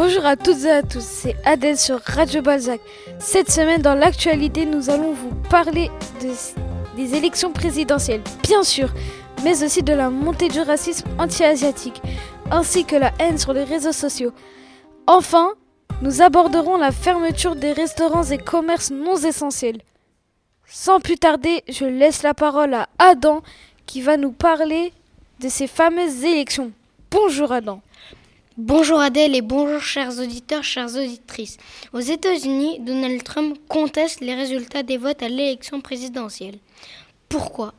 à 0.00 0.36
toutes 0.36 0.64
et 0.64 0.70
à 0.70 0.82
tous, 0.82 1.02
c'est 1.02 1.34
Adèle 1.44 1.76
sur 1.76 2.00
Radio 2.00 2.40
Balzac. 2.40 2.80
Cette 3.18 3.50
semaine, 3.50 3.82
dans 3.82 3.96
l'actualité, 3.96 4.64
nous 4.64 4.90
allons 4.90 5.12
vous 5.12 5.34
parler 5.50 5.90
des 6.96 7.14
élections 7.16 7.50
présidentielles, 7.50 8.22
bien 8.44 8.62
sûr, 8.62 8.90
mais 9.42 9.64
aussi 9.64 9.82
de 9.82 9.92
la 9.92 10.08
montée 10.08 10.48
du 10.48 10.60
racisme 10.60 11.08
anti-asiatique, 11.18 12.00
ainsi 12.52 12.84
que 12.84 12.94
la 12.94 13.12
haine 13.18 13.38
sur 13.38 13.52
les 13.52 13.64
réseaux 13.64 13.92
sociaux. 13.92 14.32
Enfin, 15.08 15.50
nous 16.00 16.22
aborderons 16.22 16.76
la 16.76 16.92
fermeture 16.92 17.56
des 17.56 17.72
restaurants 17.72 18.24
et 18.24 18.38
commerces 18.38 18.92
non 18.92 19.16
essentiels. 19.16 19.80
Sans 20.64 21.00
plus 21.00 21.16
tarder, 21.16 21.64
je 21.68 21.84
laisse 21.84 22.22
la 22.22 22.34
parole 22.34 22.74
à 22.74 22.88
Adam 23.00 23.42
qui 23.86 24.00
va 24.00 24.16
nous 24.16 24.32
parler 24.32 24.92
de 25.40 25.48
ces 25.48 25.66
fameuses 25.66 26.22
élections. 26.22 26.70
Bonjour 27.10 27.50
Adam. 27.50 27.80
Bonjour 28.58 28.98
Adèle 28.98 29.36
et 29.36 29.40
bonjour 29.40 29.80
chers 29.80 30.18
auditeurs, 30.18 30.64
chères 30.64 30.96
auditrices. 30.96 31.58
Aux 31.92 32.00
États-Unis, 32.00 32.80
Donald 32.80 33.22
Trump 33.22 33.56
conteste 33.68 34.20
les 34.20 34.34
résultats 34.34 34.82
des 34.82 34.96
votes 34.96 35.22
à 35.22 35.28
l'élection 35.28 35.80
présidentielle. 35.80 36.56
Pourquoi? 37.28 37.72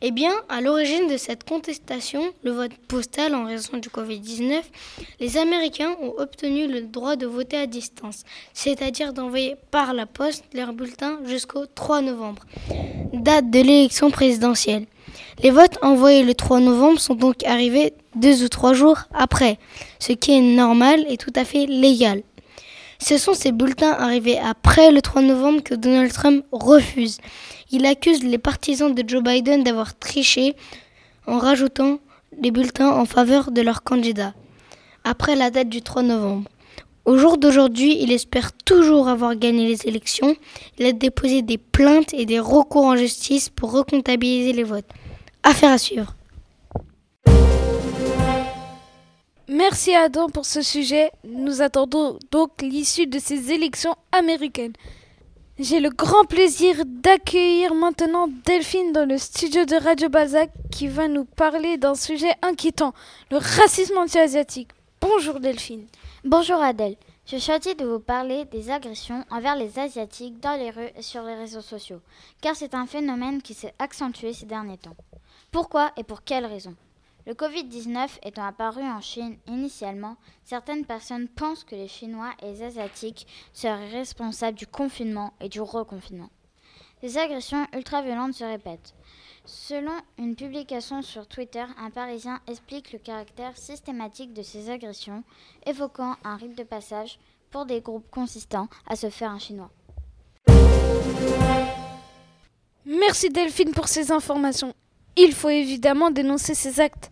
Eh 0.00 0.12
bien, 0.12 0.30
à 0.48 0.60
l'origine 0.60 1.08
de 1.08 1.16
cette 1.16 1.42
contestation, 1.42 2.22
le 2.44 2.52
vote 2.52 2.70
postal 2.86 3.34
en 3.34 3.44
raison 3.44 3.78
du 3.78 3.88
Covid-19, 3.88 4.62
les 5.18 5.36
Américains 5.36 5.96
ont 6.00 6.14
obtenu 6.18 6.68
le 6.68 6.82
droit 6.82 7.16
de 7.16 7.26
voter 7.26 7.56
à 7.56 7.66
distance, 7.66 8.22
c'est-à-dire 8.54 9.12
d'envoyer 9.12 9.56
par 9.72 9.94
la 9.94 10.06
poste 10.06 10.44
leurs 10.52 10.74
bulletins 10.74 11.18
jusqu'au 11.24 11.66
3 11.66 12.02
novembre, 12.02 12.44
date 13.12 13.50
de 13.50 13.58
l'élection 13.58 14.12
présidentielle. 14.12 14.86
Les 15.42 15.50
votes 15.50 15.78
envoyés 15.82 16.22
le 16.22 16.36
3 16.36 16.60
novembre 16.60 17.00
sont 17.00 17.16
donc 17.16 17.42
arrivés 17.42 17.94
deux 18.16 18.44
ou 18.44 18.48
trois 18.48 18.72
jours 18.72 18.98
après, 19.12 19.58
ce 19.98 20.12
qui 20.12 20.32
est 20.32 20.40
normal 20.40 21.04
et 21.08 21.16
tout 21.16 21.32
à 21.36 21.44
fait 21.44 21.66
légal. 21.66 22.22
Ce 23.02 23.16
sont 23.16 23.32
ces 23.32 23.50
bulletins 23.50 23.92
arrivés 23.92 24.38
après 24.38 24.92
le 24.92 25.00
3 25.00 25.22
novembre 25.22 25.62
que 25.62 25.74
Donald 25.74 26.12
Trump 26.12 26.44
refuse. 26.52 27.18
Il 27.70 27.86
accuse 27.86 28.22
les 28.22 28.36
partisans 28.36 28.94
de 28.94 29.08
Joe 29.08 29.22
Biden 29.22 29.64
d'avoir 29.64 29.98
triché 29.98 30.54
en 31.26 31.38
rajoutant 31.38 31.98
les 32.40 32.50
bulletins 32.50 32.90
en 32.90 33.06
faveur 33.06 33.52
de 33.52 33.62
leur 33.62 33.82
candidat 33.82 34.34
après 35.02 35.34
la 35.34 35.50
date 35.50 35.70
du 35.70 35.80
3 35.80 36.02
novembre. 36.02 36.48
Au 37.06 37.16
jour 37.16 37.38
d'aujourd'hui, 37.38 37.96
il 38.02 38.12
espère 38.12 38.52
toujours 38.52 39.08
avoir 39.08 39.34
gagné 39.34 39.66
les 39.66 39.88
élections. 39.88 40.36
Il 40.78 40.84
a 40.84 40.92
déposé 40.92 41.40
des 41.40 41.56
plaintes 41.56 42.12
et 42.12 42.26
des 42.26 42.38
recours 42.38 42.84
en 42.84 42.96
justice 42.96 43.48
pour 43.48 43.72
recomptabiliser 43.72 44.52
les 44.52 44.62
votes. 44.62 44.88
Affaire 45.42 45.72
à 45.72 45.78
suivre. 45.78 46.14
Merci 49.52 49.96
Adam 49.96 50.28
pour 50.28 50.46
ce 50.46 50.62
sujet. 50.62 51.10
Nous 51.24 51.60
attendons 51.60 52.20
donc 52.30 52.62
l'issue 52.62 53.08
de 53.08 53.18
ces 53.18 53.50
élections 53.50 53.96
américaines. 54.12 54.74
J'ai 55.58 55.80
le 55.80 55.90
grand 55.90 56.24
plaisir 56.24 56.76
d'accueillir 56.86 57.74
maintenant 57.74 58.28
Delphine 58.28 58.92
dans 58.92 59.08
le 59.08 59.18
studio 59.18 59.64
de 59.64 59.74
Radio 59.74 60.08
Balzac 60.08 60.52
qui 60.70 60.86
va 60.86 61.08
nous 61.08 61.24
parler 61.24 61.78
d'un 61.78 61.96
sujet 61.96 62.30
inquiétant, 62.42 62.94
le 63.32 63.38
racisme 63.38 63.98
anti-asiatique. 63.98 64.70
Bonjour 65.00 65.40
Delphine. 65.40 65.88
Bonjour 66.22 66.62
Adèle. 66.62 66.94
Je 67.26 67.36
suis 67.36 67.74
de 67.74 67.84
vous 67.84 67.98
parler 67.98 68.44
des 68.52 68.70
agressions 68.70 69.24
envers 69.32 69.56
les 69.56 69.80
Asiatiques 69.80 70.38
dans 70.38 70.54
les 70.54 70.70
rues 70.70 70.92
et 70.96 71.02
sur 71.02 71.24
les 71.24 71.34
réseaux 71.34 71.60
sociaux, 71.60 72.02
car 72.40 72.54
c'est 72.54 72.74
un 72.74 72.86
phénomène 72.86 73.42
qui 73.42 73.54
s'est 73.54 73.74
accentué 73.80 74.32
ces 74.32 74.46
derniers 74.46 74.78
temps. 74.78 74.96
Pourquoi 75.50 75.90
et 75.96 76.04
pour 76.04 76.22
quelles 76.22 76.46
raisons? 76.46 76.76
Le 77.26 77.34
Covid-19 77.34 78.18
étant 78.22 78.46
apparu 78.46 78.82
en 78.82 79.00
Chine 79.00 79.36
initialement, 79.46 80.16
certaines 80.44 80.86
personnes 80.86 81.28
pensent 81.28 81.64
que 81.64 81.74
les 81.74 81.88
Chinois 81.88 82.32
et 82.42 82.46
les 82.46 82.62
Asiatiques 82.62 83.26
seraient 83.52 83.90
responsables 83.90 84.56
du 84.56 84.66
confinement 84.66 85.34
et 85.40 85.48
du 85.48 85.60
reconfinement. 85.60 86.30
Ces 87.02 87.18
agressions 87.18 87.66
ultra-violentes 87.74 88.34
se 88.34 88.44
répètent. 88.44 88.94
Selon 89.44 89.92
une 90.18 90.36
publication 90.36 91.02
sur 91.02 91.26
Twitter, 91.26 91.64
un 91.78 91.90
Parisien 91.90 92.40
explique 92.46 92.92
le 92.92 92.98
caractère 92.98 93.56
systématique 93.56 94.34
de 94.34 94.42
ces 94.42 94.70
agressions, 94.70 95.24
évoquant 95.66 96.16
un 96.24 96.36
rite 96.36 96.56
de 96.56 96.62
passage 96.62 97.18
pour 97.50 97.66
des 97.66 97.80
groupes 97.80 98.10
consistant 98.10 98.68
à 98.86 98.96
se 98.96 99.10
faire 99.10 99.30
un 99.30 99.38
Chinois. 99.38 99.70
Merci 102.84 103.30
Delphine 103.30 103.72
pour 103.72 103.88
ces 103.88 104.12
informations. 104.12 104.74
Il 105.16 105.32
faut 105.32 105.48
évidemment 105.48 106.10
dénoncer 106.10 106.54
ces 106.54 106.80
actes. 106.80 107.10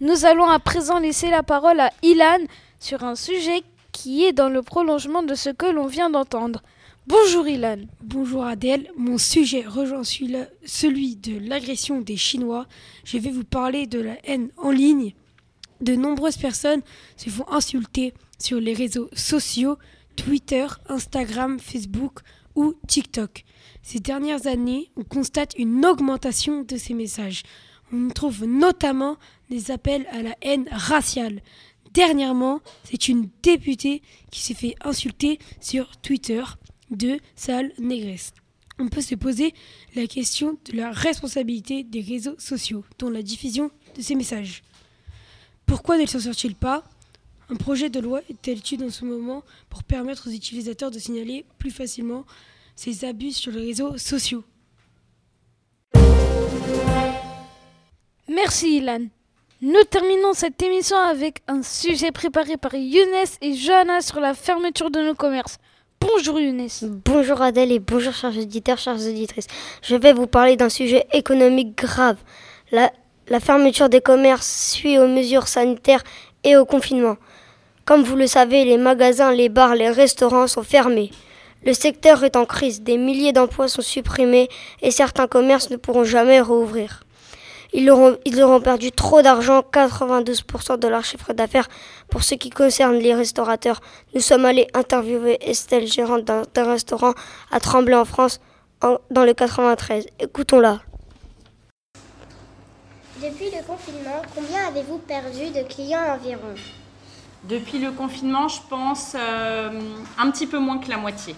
Nous 0.00 0.24
allons 0.24 0.48
à 0.48 0.58
présent 0.58 0.98
laisser 0.98 1.30
la 1.30 1.42
parole 1.42 1.80
à 1.80 1.90
Ilan 2.02 2.38
sur 2.80 3.04
un 3.04 3.14
sujet 3.14 3.62
qui 3.92 4.24
est 4.24 4.32
dans 4.32 4.48
le 4.48 4.62
prolongement 4.62 5.22
de 5.22 5.34
ce 5.34 5.50
que 5.50 5.66
l'on 5.66 5.86
vient 5.86 6.10
d'entendre. 6.10 6.62
Bonjour 7.06 7.46
Ilan. 7.46 7.78
Bonjour 8.02 8.44
Adèle. 8.44 8.90
Mon 8.96 9.16
sujet 9.16 9.64
rejoint 9.66 10.02
celui 10.04 11.16
de 11.16 11.38
l'agression 11.38 12.00
des 12.00 12.16
Chinois. 12.16 12.66
Je 13.04 13.18
vais 13.18 13.30
vous 13.30 13.44
parler 13.44 13.86
de 13.86 14.00
la 14.00 14.16
haine 14.24 14.50
en 14.56 14.70
ligne. 14.70 15.14
De 15.80 15.94
nombreuses 15.94 16.36
personnes 16.36 16.82
se 17.16 17.30
font 17.30 17.48
insulter 17.48 18.12
sur 18.38 18.60
les 18.60 18.72
réseaux 18.74 19.08
sociaux, 19.12 19.78
Twitter, 20.16 20.66
Instagram, 20.88 21.58
Facebook 21.58 22.20
ou 22.56 22.74
TikTok. 22.88 23.44
Ces 23.82 24.00
dernières 24.00 24.48
années, 24.48 24.90
on 24.96 25.04
constate 25.04 25.54
une 25.56 25.86
augmentation 25.86 26.62
de 26.62 26.76
ces 26.76 26.94
messages. 26.94 27.44
On 27.92 28.08
trouve 28.08 28.44
notamment 28.44 29.16
des 29.48 29.70
appels 29.70 30.06
à 30.10 30.22
la 30.22 30.34
haine 30.42 30.68
raciale. 30.72 31.40
Dernièrement, 31.92 32.60
c'est 32.84 33.08
une 33.08 33.28
députée 33.42 34.02
qui 34.30 34.40
s'est 34.40 34.54
fait 34.54 34.74
insulter 34.82 35.38
sur 35.60 35.96
Twitter 35.98 36.42
de 36.90 37.20
sale 37.36 37.72
négresse. 37.78 38.32
On 38.78 38.88
peut 38.88 39.00
se 39.00 39.14
poser 39.14 39.54
la 39.94 40.06
question 40.06 40.58
de 40.66 40.76
la 40.76 40.90
responsabilité 40.90 41.84
des 41.84 42.02
réseaux 42.02 42.38
sociaux 42.38 42.84
dans 42.98 43.08
la 43.08 43.22
diffusion 43.22 43.70
de 43.96 44.02
ces 44.02 44.14
messages. 44.14 44.62
Pourquoi 45.64 45.96
ne 45.96 46.06
s'en 46.06 46.20
sort-il 46.20 46.54
pas? 46.54 46.84
Un 47.48 47.54
projet 47.54 47.90
de 47.90 48.00
loi 48.00 48.20
est 48.28 48.48
à 48.50 48.54
l'étude 48.54 48.82
en 48.82 48.90
ce 48.90 49.04
moment 49.04 49.44
pour 49.70 49.84
permettre 49.84 50.28
aux 50.28 50.32
utilisateurs 50.32 50.90
de 50.90 50.98
signaler 50.98 51.44
plus 51.58 51.70
facilement 51.70 52.24
ces 52.74 53.04
abus 53.04 53.32
sur 53.32 53.52
les 53.52 53.66
réseaux 53.66 53.96
sociaux. 53.98 54.42
Merci 58.28 58.78
Ilan. 58.78 59.06
Nous 59.62 59.84
terminons 59.88 60.34
cette 60.34 60.60
émission 60.60 60.96
avec 60.96 61.42
un 61.46 61.62
sujet 61.62 62.10
préparé 62.10 62.56
par 62.56 62.74
Younes 62.74 63.26
et 63.40 63.54
Johanna 63.54 64.00
sur 64.00 64.18
la 64.18 64.34
fermeture 64.34 64.90
de 64.90 65.00
nos 65.00 65.14
commerces. 65.14 65.58
Bonjour 66.00 66.40
Younes. 66.40 66.68
Bonjour 67.04 67.40
Adèle 67.40 67.70
et 67.70 67.78
bonjour 67.78 68.12
chers 68.12 68.36
auditeurs, 68.36 68.78
chères 68.78 68.96
auditrices. 68.96 69.46
Je 69.82 69.94
vais 69.94 70.12
vous 70.12 70.26
parler 70.26 70.56
d'un 70.56 70.68
sujet 70.68 71.06
économique 71.12 71.78
grave. 71.78 72.18
La, 72.72 72.92
la 73.28 73.38
fermeture 73.38 73.88
des 73.88 74.00
commerces 74.00 74.72
suit 74.72 74.98
aux 74.98 75.06
mesures 75.06 75.46
sanitaires 75.46 76.02
et 76.42 76.56
au 76.56 76.64
confinement. 76.64 77.16
Comme 77.86 78.02
vous 78.02 78.16
le 78.16 78.26
savez, 78.26 78.64
les 78.64 78.78
magasins, 78.78 79.30
les 79.30 79.48
bars, 79.48 79.76
les 79.76 79.88
restaurants 79.88 80.48
sont 80.48 80.64
fermés. 80.64 81.12
Le 81.64 81.72
secteur 81.72 82.24
est 82.24 82.34
en 82.34 82.44
crise, 82.44 82.82
des 82.82 82.98
milliers 82.98 83.32
d'emplois 83.32 83.68
sont 83.68 83.80
supprimés 83.80 84.48
et 84.82 84.90
certains 84.90 85.28
commerces 85.28 85.70
ne 85.70 85.76
pourront 85.76 86.02
jamais 86.02 86.40
rouvrir. 86.40 87.04
Ils 87.72 87.88
auront, 87.90 88.60
perdu 88.60 88.90
trop 88.90 89.22
d'argent, 89.22 89.60
92% 89.60 90.80
de 90.80 90.88
leur 90.88 91.04
chiffre 91.04 91.32
d'affaires. 91.32 91.68
Pour 92.10 92.24
ce 92.24 92.34
qui 92.34 92.50
concerne 92.50 92.96
les 92.96 93.14
restaurateurs, 93.14 93.80
nous 94.14 94.20
sommes 94.20 94.46
allés 94.46 94.66
interviewer 94.74 95.38
Estelle, 95.40 95.86
gérante 95.86 96.24
d'un 96.24 96.64
restaurant 96.64 97.14
à 97.52 97.60
Tremblay 97.60 97.94
en 97.94 98.04
France, 98.04 98.40
dans 98.82 99.24
le 99.24 99.32
93. 99.32 100.06
Écoutons-la. 100.18 100.80
Depuis 103.22 103.46
le 103.46 103.64
confinement, 103.64 104.22
combien 104.34 104.66
avez-vous 104.66 104.98
perdu 104.98 105.50
de 105.50 105.62
clients 105.72 106.16
environ? 106.16 106.54
Depuis 107.48 107.78
le 107.78 107.92
confinement, 107.92 108.48
je 108.48 108.60
pense 108.68 109.14
euh, 109.14 109.80
un 110.18 110.30
petit 110.30 110.48
peu 110.48 110.58
moins 110.58 110.78
que 110.78 110.88
la 110.88 110.96
moitié. 110.96 111.36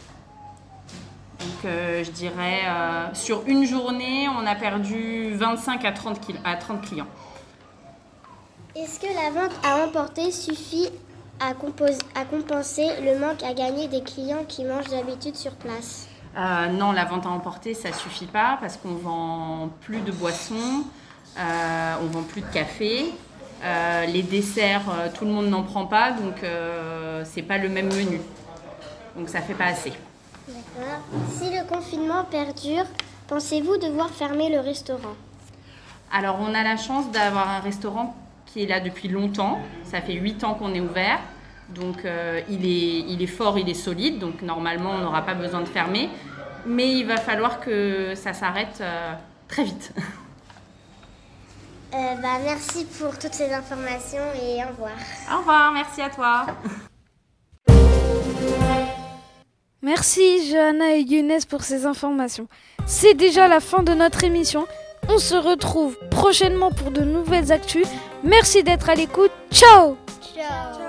Donc 1.39 1.65
euh, 1.67 2.03
je 2.03 2.11
dirais, 2.11 2.63
euh, 2.67 3.07
sur 3.13 3.43
une 3.47 3.67
journée, 3.67 4.27
on 4.29 4.47
a 4.47 4.55
perdu 4.55 5.35
25 5.35 5.85
à 5.85 5.93
30, 5.93 6.19
à 6.45 6.57
30 6.57 6.81
clients. 6.81 7.07
Est-ce 8.75 9.01
que 9.01 9.07
la 9.07 9.39
vente 9.39 9.53
à 9.63 9.85
emporter 9.85 10.31
suffit 10.31 10.89
à, 11.41 11.49
à, 11.49 12.25
compenser 12.25 12.89
le 13.03 13.19
manque 13.19 13.43
à 13.43 13.53
gagner 13.53 13.89
des 13.89 14.03
clients 14.03 14.45
qui 14.49 14.65
mangent 14.65 14.89
d'habitude 14.89 15.37
sur 15.37 15.53
place? 15.57 16.09
Euh, 16.39 16.69
Non, 16.69 16.93
la 16.93 17.05
vente 17.05 17.27
à 17.27 17.31
emporter, 17.31 17.75
ça 17.75 17.93
suffit 17.93 18.27
pas 18.27 18.57
parce 18.61 18.79
qu'on 18.79 18.95
vend 18.95 19.69
plus 19.83 20.01
de 20.01 20.13
boissons, 20.13 20.85
on 21.37 22.07
vend 22.07 22.23
plus 22.23 22.41
de 22.41 22.51
café. 22.51 23.13
Les 23.63 24.23
desserts, 24.23 24.83
tout 25.15 25.25
le 25.25 25.31
monde 25.31 25.49
n'en 25.49 25.63
prend 25.63 25.87
pas, 25.87 26.13
donc 26.13 26.37
c'est 27.25 27.43
pas 27.43 27.59
le 27.59 27.69
même 27.69 27.89
menu. 27.89 28.21
Donc 29.17 29.29
ça 29.29 29.41
fait 29.41 29.55
pas 29.55 29.67
assez. 29.67 29.93
D'accord. 30.47 31.01
Si 31.31 31.51
le 31.51 31.67
confinement 31.69 32.25
perdure, 32.25 32.85
pensez-vous 33.27 33.77
devoir 33.79 34.11
fermer 34.11 34.49
le 34.49 34.61
restaurant? 34.61 35.17
Alors, 36.13 36.39
on 36.41 36.55
a 36.55 36.63
la 36.63 36.77
chance 36.77 37.11
d'avoir 37.11 37.51
un 37.51 37.61
restaurant 37.61 38.17
qui 38.47 38.63
est 38.63 38.67
là 38.67 38.81
depuis 38.81 39.09
longtemps. 39.09 39.59
Ça 39.85 40.01
fait 40.01 40.15
8 40.15 40.45
ans 40.45 40.55
qu'on 40.55 40.73
est 40.73 40.81
ouvert. 40.81 41.19
Donc 41.75 41.99
il, 42.49 42.65
est, 42.65 43.01
il 43.09 43.21
est 43.21 43.27
fort, 43.27 43.59
il 43.59 43.69
est 43.69 43.75
solide, 43.75 44.19
donc 44.19 44.41
normalement 44.41 44.93
on 44.93 44.99
n'aura 44.99 45.23
pas 45.23 45.35
besoin 45.35 45.61
de 45.61 45.69
fermer. 45.69 46.09
Mais 46.67 46.91
il 46.93 47.05
va 47.05 47.19
falloir 47.19 47.61
que 47.61 48.15
ça 48.15 48.33
s'arrête 48.33 48.83
très 49.49 49.65
vite. 49.65 49.93
bah, 51.93 52.39
merci 52.45 52.85
pour 52.99 53.19
toutes 53.19 53.35
ces 53.35 53.53
informations 53.53 54.25
et 54.43 54.65
au 54.65 54.69
revoir. 54.69 54.93
Au 55.33 55.39
revoir, 55.39 55.73
merci 55.73 56.03
à 56.03 56.11
toi. 56.11 56.47
Merci 59.81 60.51
Johanna 60.51 60.97
et 60.97 61.01
Younes 61.01 61.39
pour 61.49 61.63
ces 61.63 61.87
informations. 61.87 62.49
C'est 62.87 63.15
déjà 63.15 63.47
la 63.47 63.61
fin 63.61 63.83
de 63.83 63.95
notre 63.95 64.25
émission. 64.25 64.67
On 65.09 65.19
se 65.19 65.37
retrouve 65.37 65.97
prochainement 66.11 66.73
pour 66.73 66.91
de 66.91 67.03
nouvelles 67.03 67.53
actus. 67.53 67.87
Merci 68.25 68.63
d'être 68.63 68.91
à 68.91 68.95
l'écoute. 68.95 69.31
Ciao 69.51 69.97
Ciao 70.35 70.88